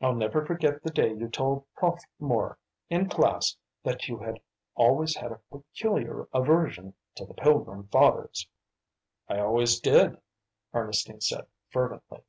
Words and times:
I'll 0.00 0.14
never 0.14 0.46
forget 0.46 0.84
the 0.84 0.90
day 0.90 1.12
you 1.12 1.26
told 1.28 1.64
"Prof" 1.74 1.98
Moore 2.20 2.58
in 2.90 3.08
class 3.08 3.56
that 3.82 4.06
you 4.06 4.18
had 4.18 4.38
always 4.76 5.16
had 5.16 5.32
a 5.32 5.40
peculiar 5.50 6.28
aversion 6.32 6.94
to 7.16 7.24
the 7.24 7.34
Pilgrim 7.34 7.88
Fathers." 7.88 8.46
"I 9.28 9.40
always 9.40 9.80
did," 9.80 10.18
Ernestine 10.72 11.22
said 11.22 11.48
fervently. 11.70 12.20